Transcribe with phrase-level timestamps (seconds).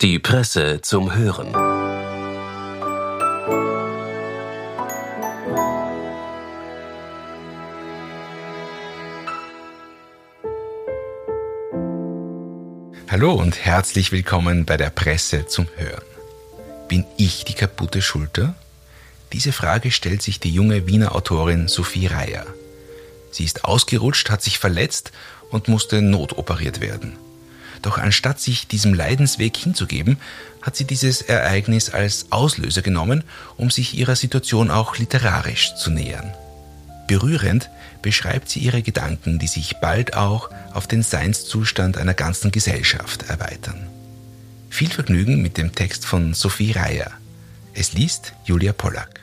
[0.00, 1.52] Die Presse zum Hören.
[13.08, 16.04] Hallo und herzlich willkommen bei der Presse zum Hören.
[16.86, 18.54] Bin ich die kaputte Schulter?
[19.32, 22.46] Diese Frage stellt sich die junge Wiener Autorin Sophie Reier.
[23.32, 25.10] Sie ist ausgerutscht, hat sich verletzt
[25.50, 27.18] und musste notoperiert werden.
[27.82, 30.18] Doch anstatt sich diesem Leidensweg hinzugeben,
[30.62, 33.24] hat sie dieses Ereignis als Auslöser genommen,
[33.56, 36.32] um sich ihrer Situation auch literarisch zu nähern.
[37.06, 37.70] Berührend
[38.02, 43.88] beschreibt sie ihre Gedanken, die sich bald auch auf den Seinszustand einer ganzen Gesellschaft erweitern.
[44.68, 47.10] Viel Vergnügen mit dem Text von Sophie Reier.
[47.72, 49.20] Es liest Julia Pollack.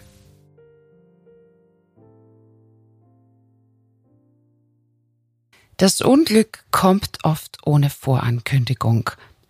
[5.78, 9.10] Das Unglück kommt oft ohne Vorankündigung.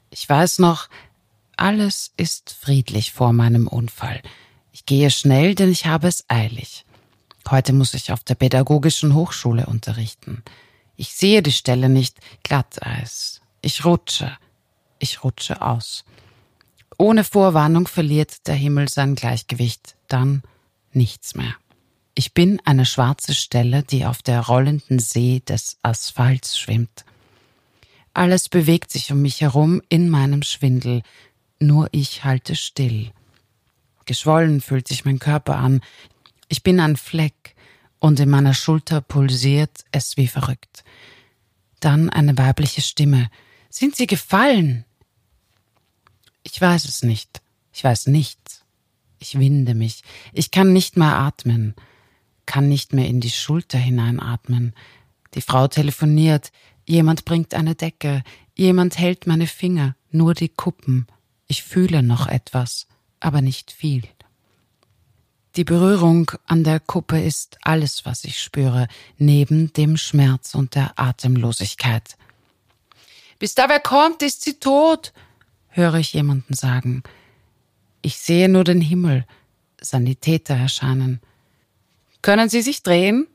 [0.09, 0.89] Ich weiß noch,
[1.55, 4.21] alles ist friedlich vor meinem Unfall.
[4.71, 6.85] Ich gehe schnell, denn ich habe es eilig.
[7.49, 10.43] Heute muss ich auf der Pädagogischen Hochschule unterrichten.
[10.95, 13.41] Ich sehe die Stelle nicht, Glatteis.
[13.61, 14.35] Ich rutsche.
[14.97, 16.05] Ich rutsche aus.
[16.97, 20.41] Ohne Vorwarnung verliert der Himmel sein Gleichgewicht, dann
[20.91, 21.53] nichts mehr.
[22.17, 27.03] Ich bin eine schwarze Stelle, die auf der rollenden See des Asphalts schwimmt.
[28.13, 31.01] Alles bewegt sich um mich herum in meinem Schwindel,
[31.59, 33.11] nur ich halte still.
[34.05, 35.81] Geschwollen fühlt sich mein Körper an,
[36.47, 37.53] ich bin ein Fleck,
[37.99, 40.85] und in meiner Schulter pulsiert es wie verrückt.
[41.81, 43.29] Dann eine weibliche Stimme.
[43.69, 44.85] Sind Sie gefallen?
[46.43, 47.41] Ich weiß es nicht.
[47.73, 48.63] Ich weiß nichts.
[49.19, 50.03] Ich winde mich.
[50.33, 51.75] Ich kann nicht mehr atmen
[52.45, 54.73] kann nicht mehr in die Schulter hineinatmen.
[55.33, 56.51] Die Frau telefoniert,
[56.85, 58.23] jemand bringt eine Decke,
[58.55, 61.07] jemand hält meine Finger, nur die Kuppen.
[61.47, 62.87] Ich fühle noch etwas,
[63.19, 64.03] aber nicht viel.
[65.55, 70.99] Die Berührung an der Kuppe ist alles, was ich spüre, neben dem Schmerz und der
[70.99, 72.17] Atemlosigkeit.
[73.39, 75.13] Bis da wer kommt, ist sie tot,
[75.69, 77.03] höre ich jemanden sagen.
[78.01, 79.25] Ich sehe nur den Himmel,
[79.79, 81.21] Sanitäter erscheinen.
[82.25, 83.27] Können Sie sich drehen?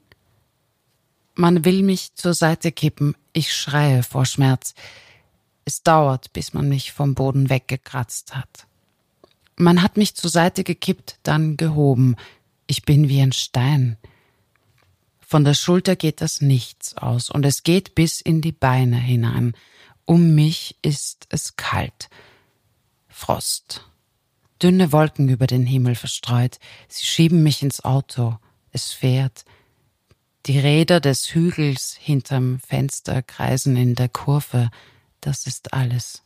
[1.36, 3.14] Man will mich zur Seite kippen.
[3.32, 4.74] Ich schreie vor Schmerz.
[5.64, 8.66] Es dauert, bis man mich vom Boden weggekratzt hat.
[9.54, 12.16] Man hat mich zur Seite gekippt, dann gehoben.
[12.66, 13.96] Ich bin wie ein Stein.
[15.20, 19.54] Von der Schulter geht das Nichts aus und es geht bis in die Beine hinein.
[20.04, 22.10] Um mich ist es kalt.
[23.06, 23.88] Frost.
[24.60, 26.58] Dünne Wolken über den Himmel verstreut.
[26.88, 28.36] Sie schieben mich ins Auto
[28.72, 29.44] es fährt.
[30.46, 34.70] Die Räder des Hügels hinterm Fenster kreisen in der Kurve,
[35.20, 36.22] das ist alles.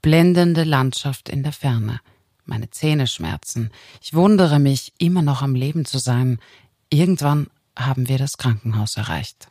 [0.00, 2.00] Blendende Landschaft in der Ferne.
[2.46, 3.70] Meine Zähne schmerzen.
[4.02, 6.38] Ich wundere mich, immer noch am Leben zu sein.
[6.90, 9.48] Irgendwann haben wir das Krankenhaus erreicht.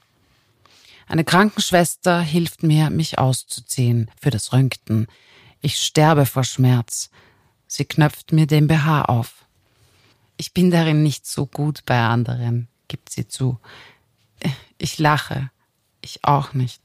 [1.08, 5.08] Eine Krankenschwester hilft mir, mich auszuziehen für das Röntgen.
[5.62, 7.10] Ich sterbe vor Schmerz.
[7.68, 9.43] Sie knöpft mir den BH auf.
[10.38, 13.60] Ich bin darin nicht so gut bei anderen, gibt sie zu.
[14.78, 15.50] Ich lache,
[16.02, 16.82] ich auch nicht.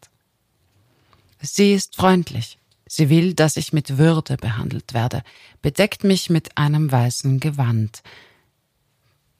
[1.40, 2.58] Sie ist freundlich.
[2.86, 5.22] Sie will, dass ich mit Würde behandelt werde,
[5.60, 8.02] bedeckt mich mit einem weißen Gewand.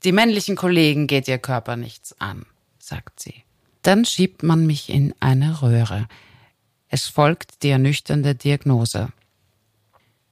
[0.04, 2.44] Die männlichen Kollegen geht ihr Körper nichts an,
[2.78, 3.42] sagt sie.
[3.82, 6.08] Dann schiebt man mich in eine Röhre.
[6.88, 9.12] Es folgt die ernüchternde Diagnose.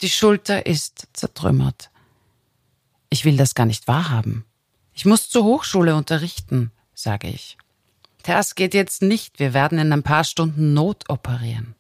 [0.02, 1.90] Die Schulter ist zertrümmert.
[3.10, 4.44] Ich will das gar nicht wahrhaben.
[4.92, 7.56] Ich muss zur Hochschule unterrichten, sage ich.
[8.22, 11.74] Das geht jetzt nicht, wir werden in ein paar Stunden notoperieren.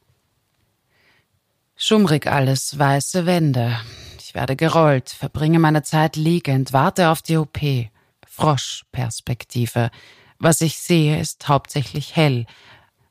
[1.76, 3.78] Schummrig alles, weiße Wände.
[4.18, 7.58] Ich werde gerollt, verbringe meine Zeit liegend, warte auf die OP.
[8.26, 9.90] Froschperspektive.
[10.38, 12.46] Was ich sehe, ist hauptsächlich hell.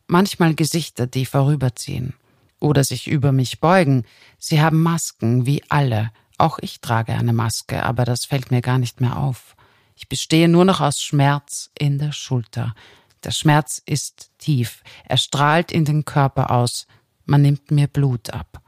[0.07, 2.13] Manchmal Gesichter, die vorüberziehen.
[2.59, 4.05] Oder sich über mich beugen.
[4.37, 6.11] Sie haben Masken, wie alle.
[6.37, 9.55] Auch ich trage eine Maske, aber das fällt mir gar nicht mehr auf.
[9.95, 12.75] Ich bestehe nur noch aus Schmerz in der Schulter.
[13.23, 16.85] Der Schmerz ist tief, er strahlt in den Körper aus,
[17.25, 18.61] man nimmt mir Blut ab.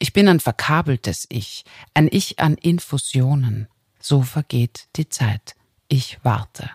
[0.00, 1.64] Ich bin ein verkabeltes Ich,
[1.94, 3.68] ein Ich an Infusionen.
[4.00, 5.54] So vergeht die Zeit.
[5.88, 6.70] Ich warte.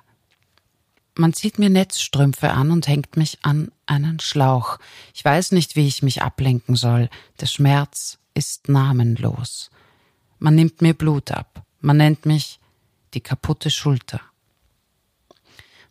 [1.16, 4.78] Man zieht mir Netzstrümpfe an und hängt mich an einen Schlauch.
[5.14, 7.10] Ich weiß nicht, wie ich mich ablenken soll.
[7.40, 9.70] Der Schmerz ist namenlos.
[10.44, 11.64] Man nimmt mir Blut ab.
[11.80, 12.60] Man nennt mich
[13.14, 14.20] die kaputte Schulter.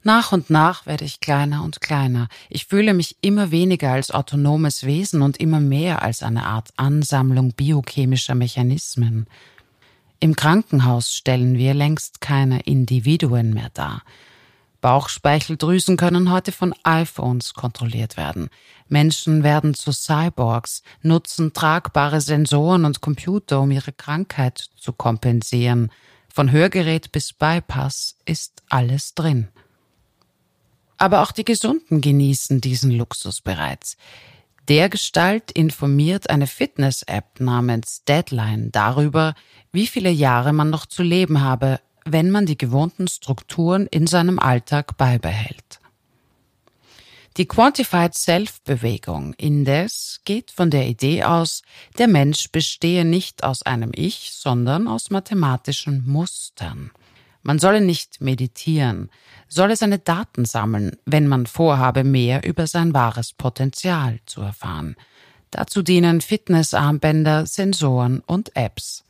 [0.03, 2.29] Nach und nach werde ich kleiner und kleiner.
[2.51, 7.53] Ich fühle mich immer weniger als autonomes Wesen und immer mehr als eine Art Ansammlung
[7.53, 9.27] biochemischer Mechanismen.
[10.21, 14.03] Im Krankenhaus stellen wir längst keine Individuen mehr dar.
[14.83, 18.51] Bauchspeicheldrüsen können heute von iPhones kontrolliert werden.
[18.89, 25.91] Menschen werden zu Cyborgs, nutzen tragbare Sensoren und Computer, um ihre Krankheit zu kompensieren.
[26.29, 29.49] Von Hörgerät bis Bypass ist alles drin.
[30.99, 33.97] Aber auch die Gesunden genießen diesen Luxus bereits.
[34.69, 39.35] Der Gestalt informiert eine Fitness-App namens Deadline darüber,
[39.73, 44.39] wie viele Jahre man noch zu leben habe, wenn man die gewohnten Strukturen in seinem
[44.39, 45.81] Alltag beibehält.
[47.39, 51.63] Die Quantified Self-Bewegung indes geht von der Idee aus,
[51.97, 56.91] der Mensch bestehe nicht aus einem Ich, sondern aus mathematischen Mustern.
[57.43, 59.11] Man solle nicht meditieren,
[59.49, 64.95] solle seine Daten sammeln, wenn man vorhabe, mehr über sein wahres Potenzial zu erfahren.
[65.51, 69.05] Dazu dienen Fitnessarmbänder, Sensoren und Apps.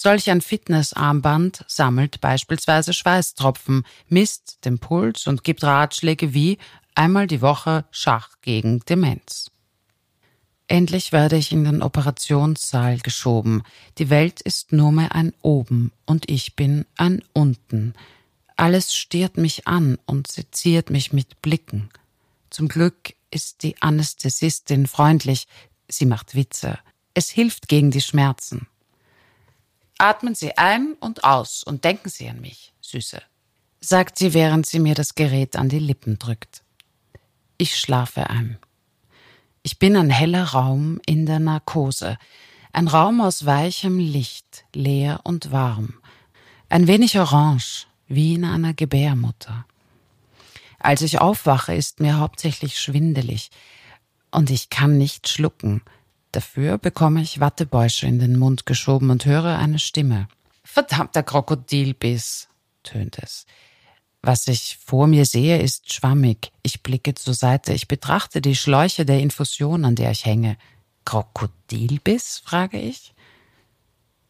[0.00, 6.58] Solch ein Fitnessarmband sammelt beispielsweise Schweißtropfen, misst den Puls und gibt Ratschläge wie
[6.94, 9.50] einmal die Woche Schach gegen Demenz.
[10.68, 13.64] Endlich werde ich in den Operationssaal geschoben.
[13.98, 17.94] Die Welt ist nur mehr ein Oben und ich bin ein Unten.
[18.54, 21.88] Alles stiert mich an und seziert mich mit Blicken.
[22.50, 25.48] Zum Glück ist die Anästhesistin freundlich.
[25.88, 26.78] Sie macht Witze.
[27.14, 28.68] Es hilft gegen die Schmerzen.
[29.98, 33.20] Atmen Sie ein und aus und denken Sie an mich, Süße,
[33.80, 36.62] sagt sie, während sie mir das Gerät an die Lippen drückt.
[37.58, 38.58] Ich schlafe ein.
[39.62, 42.16] Ich bin ein heller Raum in der Narkose,
[42.72, 45.94] ein Raum aus weichem Licht, leer und warm,
[46.68, 49.66] ein wenig orange, wie in einer Gebärmutter.
[50.78, 53.50] Als ich aufwache, ist mir hauptsächlich schwindelig
[54.30, 55.82] und ich kann nicht schlucken.
[56.32, 60.28] Dafür bekomme ich Wattebäusche in den Mund geschoben und höre eine Stimme.
[60.62, 62.48] Verdammter Krokodilbiss,
[62.82, 63.46] tönt es.
[64.20, 66.52] Was ich vor mir sehe, ist schwammig.
[66.62, 67.72] Ich blicke zur Seite.
[67.72, 70.56] Ich betrachte die Schläuche der Infusion, an der ich hänge.
[71.04, 72.42] Krokodilbiss?
[72.44, 73.14] frage ich.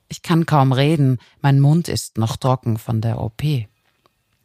[0.09, 1.19] Ich kann kaum reden.
[1.41, 3.43] Mein Mund ist noch trocken von der OP.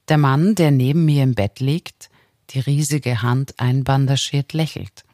[0.08, 2.10] Der Mann, der neben mir im Bett liegt,
[2.50, 5.06] die riesige Hand einbandagiert, lächelt.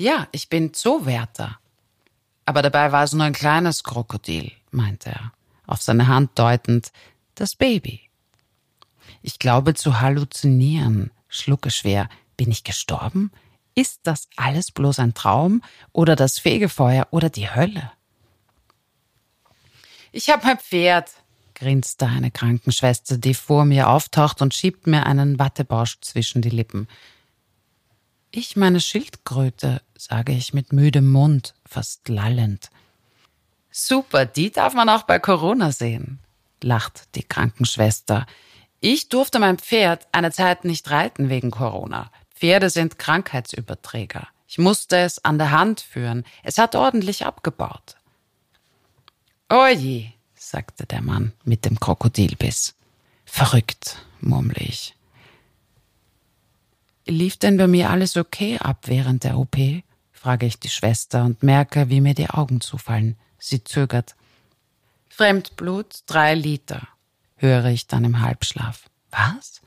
[0.00, 1.58] Ja, ich bin Zoowärter.
[2.46, 5.32] Aber dabei war es nur ein kleines Krokodil, meinte er,
[5.66, 6.90] auf seine Hand deutend,
[7.34, 8.08] das Baby.
[9.20, 12.08] Ich glaube zu halluzinieren, schlucke schwer.
[12.38, 13.30] Bin ich gestorben?
[13.74, 15.62] Ist das alles bloß ein Traum
[15.92, 17.92] oder das Fegefeuer oder die Hölle?
[20.12, 21.10] Ich hab mein Pferd,
[21.54, 26.88] grinste eine Krankenschwester, die vor mir auftaucht und schiebt mir einen Wattebausch zwischen die Lippen.
[28.32, 32.70] Ich meine Schildkröte, sage ich mit müdem Mund, fast lallend.
[33.72, 36.20] Super, die darf man auch bei Corona sehen,
[36.62, 38.26] lacht die Krankenschwester.
[38.78, 42.12] Ich durfte mein Pferd eine Zeit nicht reiten wegen Corona.
[42.32, 44.28] Pferde sind Krankheitsüberträger.
[44.46, 46.24] Ich musste es an der Hand führen.
[46.44, 47.96] Es hat ordentlich abgebaut.
[49.48, 52.76] Oje, sagte der Mann mit dem Krokodilbiss.
[53.24, 54.94] Verrückt, murmle ich.
[57.06, 59.56] Lief denn bei mir alles okay ab während der OP?
[60.12, 63.16] frage ich die Schwester und merke, wie mir die Augen zufallen.
[63.38, 64.16] Sie zögert.
[65.08, 66.86] Fremdblut drei Liter
[67.36, 68.90] höre ich dann im Halbschlaf.
[69.10, 69.62] Was?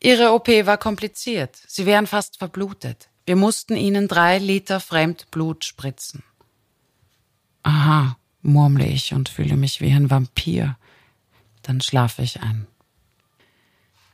[0.00, 1.56] Ihre OP war kompliziert.
[1.66, 3.08] Sie wären fast verblutet.
[3.24, 6.22] Wir mussten Ihnen drei Liter Fremdblut spritzen.
[7.62, 10.76] Aha, murmle ich und fühle mich wie ein Vampir.
[11.62, 12.66] Dann schlafe ich ein.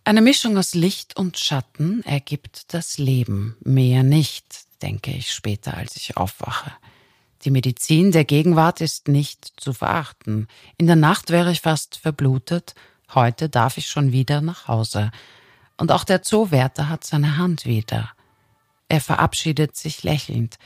[0.04, 3.56] Eine Mischung aus Licht und Schatten ergibt das Leben.
[3.60, 4.44] Mehr nicht,
[4.82, 6.72] denke ich später, als ich aufwache.
[7.44, 10.48] Die Medizin der Gegenwart ist nicht zu verachten.
[10.76, 12.74] In der Nacht wäre ich fast verblutet,
[13.14, 15.12] heute darf ich schon wieder nach Hause.
[15.76, 18.10] Und auch der Zoowärter hat seine Hand wieder.
[18.88, 20.58] Er verabschiedet sich lächelnd.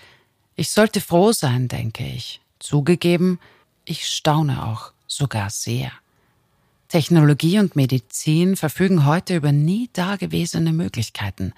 [0.54, 2.40] Ich sollte froh sein, denke ich.
[2.58, 3.38] Zugegeben,
[3.84, 5.92] ich staune auch, sogar sehr.
[6.96, 11.52] Technologie und Medizin verfügen heute über nie dagewesene Möglichkeiten.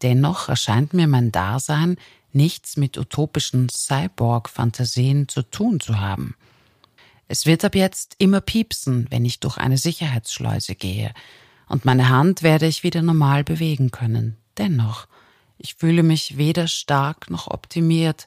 [0.00, 1.98] Dennoch erscheint mir mein Dasein
[2.32, 6.36] nichts mit utopischen Cyborg-Fantasien zu tun zu haben.
[7.26, 11.12] Es wird ab jetzt immer piepsen, wenn ich durch eine Sicherheitsschleuse gehe,
[11.68, 14.38] und meine Hand werde ich wieder normal bewegen können.
[14.56, 15.06] Dennoch,
[15.58, 18.26] ich fühle mich weder stark noch optimiert,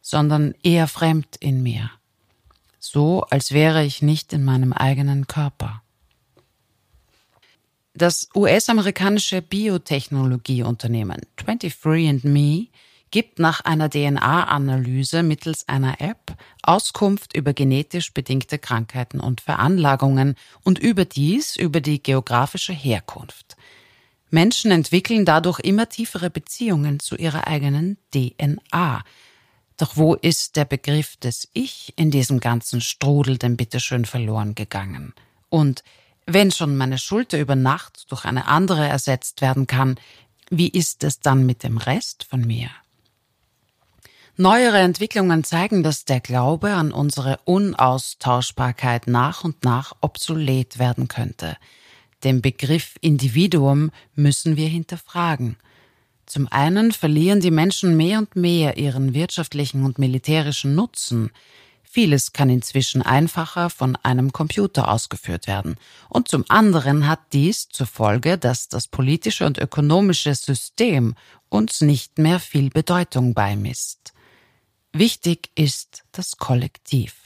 [0.00, 1.90] sondern eher fremd in mir.
[2.78, 5.82] So, als wäre ich nicht in meinem eigenen Körper.
[8.00, 12.68] Das US-amerikanische Biotechnologieunternehmen 23andMe
[13.10, 20.78] gibt nach einer DNA-Analyse mittels einer App Auskunft über genetisch bedingte Krankheiten und Veranlagungen und
[20.78, 23.58] überdies über die geografische Herkunft.
[24.30, 29.04] Menschen entwickeln dadurch immer tiefere Beziehungen zu ihrer eigenen DNA.
[29.76, 35.12] Doch wo ist der Begriff des Ich in diesem ganzen Strudel denn bitteschön verloren gegangen?
[35.50, 35.84] Und
[36.26, 39.96] wenn schon meine Schulter über Nacht durch eine andere ersetzt werden kann,
[40.50, 42.70] wie ist es dann mit dem Rest von mir?
[44.36, 51.56] Neuere Entwicklungen zeigen, dass der Glaube an unsere Unaustauschbarkeit nach und nach obsolet werden könnte.
[52.24, 55.56] Den Begriff Individuum müssen wir hinterfragen.
[56.26, 61.30] Zum einen verlieren die Menschen mehr und mehr ihren wirtschaftlichen und militärischen Nutzen.
[61.92, 65.74] Vieles kann inzwischen einfacher von einem Computer ausgeführt werden.
[66.08, 71.16] Und zum anderen hat dies zur Folge, dass das politische und ökonomische System
[71.48, 74.12] uns nicht mehr viel Bedeutung beimisst.
[74.92, 77.24] Wichtig ist das Kollektiv.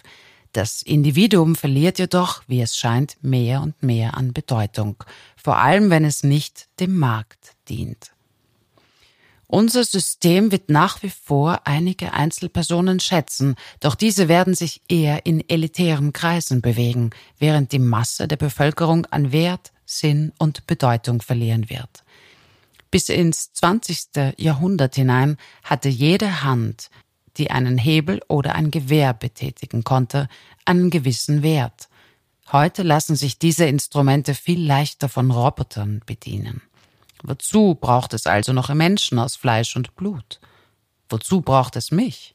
[0.52, 4.96] Das Individuum verliert jedoch, wie es scheint, mehr und mehr an Bedeutung,
[5.36, 8.13] vor allem wenn es nicht dem Markt dient.
[9.46, 15.48] Unser System wird nach wie vor einige Einzelpersonen schätzen, doch diese werden sich eher in
[15.48, 22.04] elitären Kreisen bewegen, während die Masse der Bevölkerung an Wert, Sinn und Bedeutung verlieren wird.
[22.90, 24.34] Bis ins 20.
[24.38, 26.90] Jahrhundert hinein hatte jede Hand,
[27.36, 30.28] die einen Hebel oder ein Gewehr betätigen konnte,
[30.64, 31.88] einen gewissen Wert.
[32.52, 36.62] Heute lassen sich diese Instrumente viel leichter von Robotern bedienen.
[37.26, 40.40] Wozu braucht es also noch Menschen aus Fleisch und Blut?
[41.08, 42.34] Wozu braucht es mich?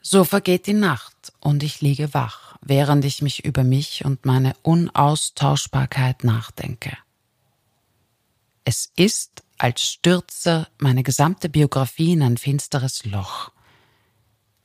[0.00, 4.56] So vergeht die Nacht und ich liege wach, während ich mich über mich und meine
[4.62, 6.96] Unaustauschbarkeit nachdenke.
[8.64, 13.50] Es ist als stürze meine gesamte Biografie in ein finsteres Loch.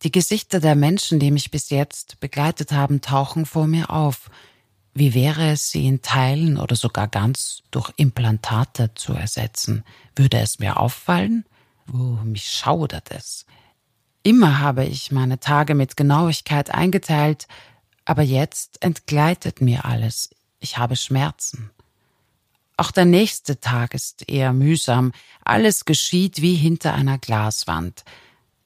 [0.03, 4.29] Die Gesichter der Menschen, die mich bis jetzt begleitet haben, tauchen vor mir auf.
[4.93, 9.83] Wie wäre es, sie in Teilen oder sogar ganz durch Implantate zu ersetzen?
[10.15, 11.45] Würde es mir auffallen?
[11.91, 13.45] Oh, mich schaudert es.
[14.21, 17.47] Immer habe ich meine Tage mit Genauigkeit eingeteilt,
[18.05, 20.29] aber jetzt entgleitet mir alles.
[20.59, 21.71] Ich habe Schmerzen.
[22.77, 25.11] Auch der nächste Tag ist eher mühsam.
[25.43, 28.03] Alles geschieht wie hinter einer Glaswand.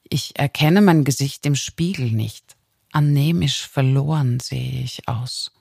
[0.09, 2.55] Ich erkenne mein Gesicht im Spiegel nicht.
[2.91, 5.51] Anämisch verloren sehe ich aus.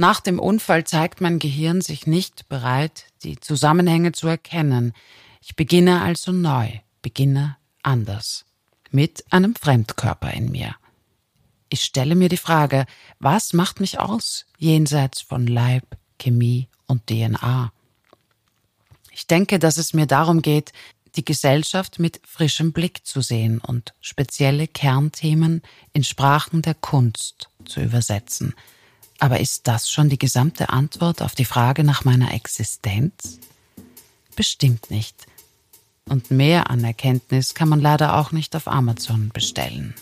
[0.00, 4.94] Nach dem Unfall zeigt mein Gehirn sich nicht bereit, die Zusammenhänge zu erkennen.
[5.42, 6.70] Ich beginne also neu,
[7.02, 8.46] beginne anders.
[8.90, 10.74] Mit einem Fremdkörper in mir.
[11.68, 12.86] Ich stelle mir die Frage,
[13.18, 15.84] was macht mich aus, jenseits von Leib,
[16.18, 17.70] Chemie und DNA.
[19.12, 20.72] Ich denke, dass es mir darum geht,
[21.16, 25.60] die Gesellschaft mit frischem Blick zu sehen und spezielle Kernthemen
[25.92, 28.54] in Sprachen der Kunst zu übersetzen.
[29.20, 33.38] Aber ist das schon die gesamte Antwort auf die Frage nach meiner Existenz?
[34.34, 35.14] Bestimmt nicht.
[36.08, 39.94] Und mehr an Erkenntnis kann man leider auch nicht auf Amazon bestellen.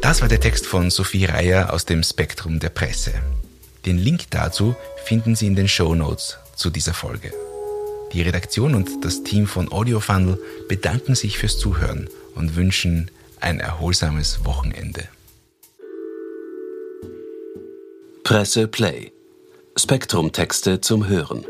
[0.00, 3.12] Das war der Text von Sophie Reier aus dem Spektrum der Presse.
[3.84, 7.32] Den Link dazu finden Sie in den Show Notes zu dieser Folge.
[8.12, 10.38] Die Redaktion und das Team von Audio Funnel
[10.68, 15.08] bedanken sich fürs Zuhören und wünschen ein erholsames Wochenende.
[18.22, 19.12] Presse Play.
[19.76, 21.46] Spektrum Texte zum Hören.